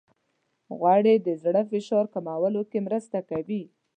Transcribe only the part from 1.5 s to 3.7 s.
د فشار کمولو کې مرسته کوي.